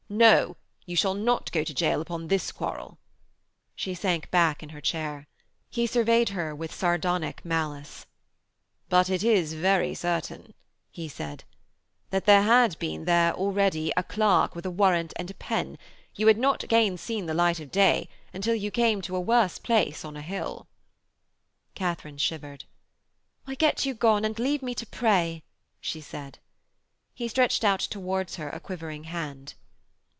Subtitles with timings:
[0.13, 2.99] 'No, you shall not go to gaol upon this quarrel!'
[3.77, 5.25] She sank back into her chair.
[5.69, 8.05] He surveyed her with a sardonic malice.
[8.89, 10.53] 'But it is very certain,'
[10.91, 11.45] he said,
[12.09, 15.77] 'that had there been there ready a clerk with a warrant and a pen,
[16.15, 19.59] you had not again seen the light of day until you came to a worse
[19.59, 20.67] place on a hill.'
[21.73, 22.65] Katharine shivered.
[23.45, 25.43] 'Why, get you gone, and leave me to pray,'
[25.79, 26.39] she said.
[27.13, 29.53] He stretched out towards her a quivering hand.